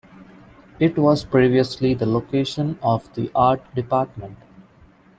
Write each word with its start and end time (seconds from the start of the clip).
It 0.79 0.97
was 0.97 1.23
previously 1.23 1.93
the 1.93 2.07
location 2.07 2.79
of 2.81 3.13
the 3.13 3.29
art 3.35 3.61
department. 3.75 4.35